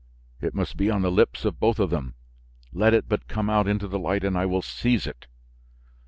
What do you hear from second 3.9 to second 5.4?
light and I will seize it."